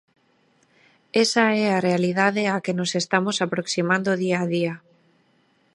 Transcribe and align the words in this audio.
Esa 1.23 1.45
é 1.63 1.65
a 1.71 1.83
realidade 1.87 2.41
á 2.53 2.55
que 2.65 2.77
nos 2.79 2.91
estamos 3.01 3.37
aproximando 3.45 4.11
día 4.23 4.37
a 4.43 4.45
día. 4.55 4.73